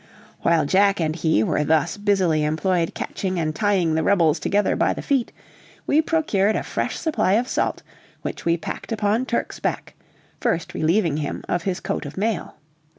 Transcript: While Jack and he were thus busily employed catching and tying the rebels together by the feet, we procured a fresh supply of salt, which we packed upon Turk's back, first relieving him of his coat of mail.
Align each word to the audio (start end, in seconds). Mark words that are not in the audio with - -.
While 0.41 0.65
Jack 0.65 0.99
and 0.99 1.15
he 1.15 1.43
were 1.43 1.63
thus 1.63 1.95
busily 1.95 2.43
employed 2.43 2.95
catching 2.95 3.39
and 3.39 3.53
tying 3.55 3.93
the 3.93 4.01
rebels 4.01 4.39
together 4.39 4.75
by 4.75 4.95
the 4.95 5.03
feet, 5.03 5.31
we 5.85 6.01
procured 6.01 6.55
a 6.55 6.63
fresh 6.63 6.95
supply 6.97 7.33
of 7.33 7.47
salt, 7.47 7.83
which 8.23 8.43
we 8.43 8.57
packed 8.57 8.91
upon 8.91 9.27
Turk's 9.27 9.59
back, 9.59 9.93
first 10.39 10.73
relieving 10.73 11.17
him 11.17 11.43
of 11.47 11.61
his 11.69 11.79
coat 11.79 12.07
of 12.07 12.17
mail. 12.17 12.55